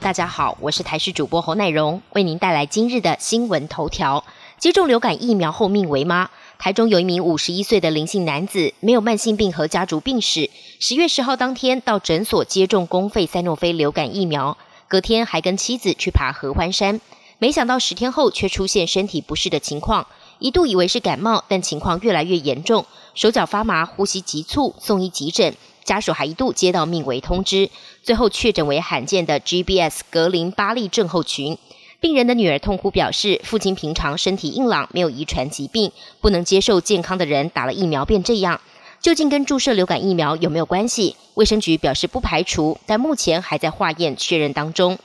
[0.00, 4.24] 大家好，我是台视主播侯乃荣，为您带来今日的新闻头条。
[4.56, 6.30] 接种流感疫苗后命为吗？
[6.56, 10.50] 台中有一名五十一岁的林姓男子，没有慢性病和家族病史。
[10.78, 14.56] 十月十号当天到诊所接种公费赛诺菲流感疫苗，
[14.86, 17.00] 隔天还跟妻子去爬合欢山，
[17.38, 20.06] 没想到十天后却出现身体不适的情况，
[20.38, 25.56] 一度以为是感冒，但情况越来越严重，手脚发麻，呼吸急促，送医急诊。
[25.88, 27.70] 家属还一度接到命危通知，
[28.02, 31.56] 最后确诊为罕见的 GBS 格林巴利症候群。
[31.98, 38.60] 病人的女儿痛哭表示，父亲平常身体硬朗，没有遗传疾病，不能接受健康的人打了疫苗变这样。
[39.00, 41.16] 究竟跟注射流感疫苗有没有关系？
[41.32, 44.98] 卫生局表示不排除，但目前还在化验确认当中。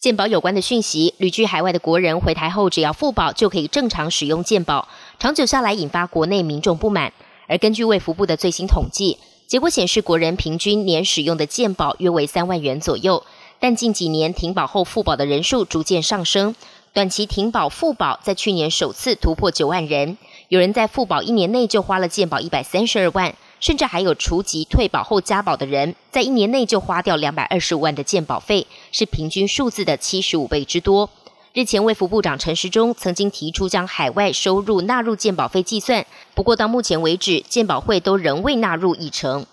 [0.00, 7.12] 健保有关的讯息，旅居海外的国人回台后，只要付保就可以正常使用健保，长久下来引发国内民众不满。
[7.46, 9.18] 而根据卫福部的最新统计。
[9.52, 13.22] 结果显示，国人平均年使用的健保约为三万元左右，
[13.60, 16.56] 但近几年停保后复保的人数逐渐上升，
[16.94, 20.16] 短期停保复保在去年首次突破九万人，
[20.48, 31.10] 有人在复保一年内就花了健保一百三十二万，甚至还有除籍退保后加保的人，在一年内就花掉两百二十五万的健保费，是平均数字的七十五倍之多。
[31.54, 39.44] 日前，卫福部长陈时中曾经提出将海外收入纳入健保费计算，不过到目前为止，健保会都仍未纳入议程。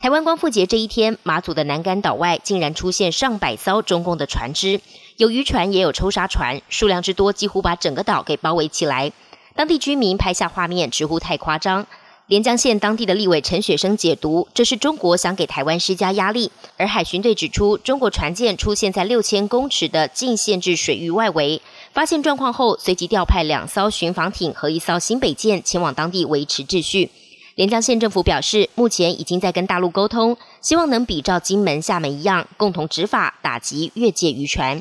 [0.00, 4.82] 台湾光复节这一天，马祖的南竿岛外竟然出现上百艘中共的船只，
[5.16, 9.10] 有渔船也有抽沙船，数量之多几乎把整个岛给包围起来。
[9.54, 11.86] 当地居民拍下画面，直呼太夸张。
[12.30, 16.48] 连江县当地的立委陈雪生解读，这是中国想给台湾施加压力。
[16.76, 21.60] 而海巡队指出，中国船舰出现在六千公尺的禁限制水域外围，
[21.92, 27.10] 发现状况后，随即调派两艘巡防艇和一艘新北舰前往当地维持秩序。
[27.56, 34.80] 连江县政府表示，目前已经在跟大陆沟通，希望能比照金门、厦门一样，共同执法打击越界渔船。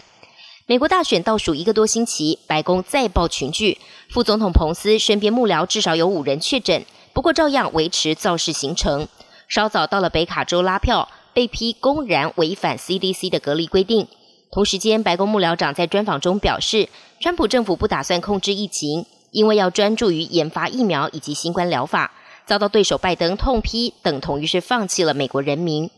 [0.68, 6.86] 美国大选倒数一个多星期，白宫再爆群聚，副总统彭斯身边幕僚至少有五人确诊。
[7.14, 9.08] 不过，照样维持造势行程。
[9.48, 14.08] 稍早到了北卡州拉票，被批公然违反 CDC 的隔离规定。
[14.52, 16.88] 同时间，白宫幕僚长在专访中表示，
[17.20, 22.12] 川普政府不打算控制疫情，因为要专注于研发疫苗以及新冠疗法。
[22.46, 25.90] 遭到对手拜登痛批，等同于是放弃了美国人民。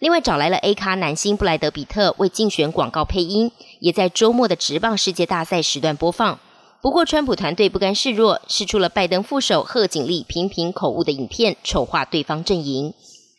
[0.00, 6.40] 另外，找来了 A 咖男星布莱德比特为竞选广告配音，也在周末的职棒世界大赛时段播放。
[6.82, 12.94] 不过，川普团队不甘示弱，试出了拜登副手贺锦丽频频口误的影片，丑化对方阵营。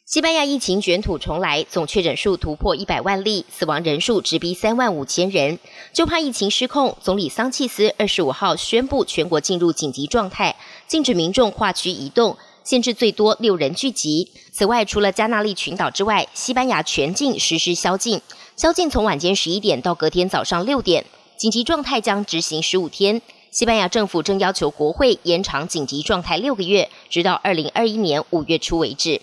[0.06, 5.58] 西班牙疫情卷土重来，总确诊数突破一百万例，死亡人数直逼三万五千人。
[5.92, 14.32] 就怕疫情失控，总理桑切斯二十五号宣布全国进入紧急状态，禁止民众跨区移动，限制最多六人聚集。
[14.52, 18.22] 此外，除了加纳利群岛之外，西班牙全境实施宵禁，
[18.56, 21.04] 宵禁从晚间十一点到隔天早上六点。
[21.42, 23.20] 紧急状态将执行十五天。
[23.50, 29.20] 西班牙政府正要求国会延长紧急状态六个月，直到二零二一年五月初为止。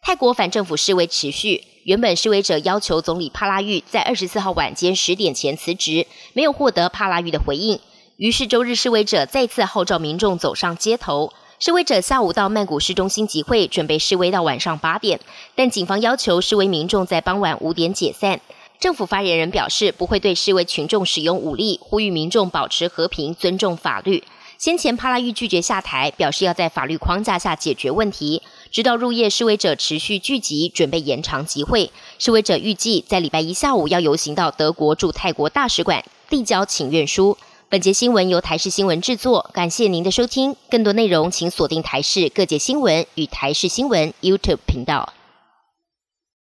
[0.00, 7.78] 泰国反政府示威持续，原本示威者要求总理帕拉育在二十四号晚间十点前辞职，没有获得帕拉育的回应。
[8.16, 11.30] 于是周日示威者再次号召民众走上街头。
[11.58, 15.20] 示威者下午到曼谷市中心集会，准备示威到晚上八点，
[15.54, 18.40] 但警方要求示威民众在傍晚五点解散。
[18.80, 24.24] 政府发言人表示，不会对示威群众使用武力，呼吁民众保持和平、尊重法律。
[24.56, 28.40] 先前帕拉育拒绝下台，表示要在法律框架下解决问题。
[28.70, 31.90] 直到入夜，示威者持续聚集，准备延长集会。
[32.18, 37.36] 示威者预计在礼拜一下午要游行到德国驻泰国大使馆，递交请愿书。
[37.68, 40.56] 本节新闻由台视新闻制作，感谢您的收听。
[40.70, 45.12] 更多内容请锁定台视各界新闻与台视新闻 YouTube 频道。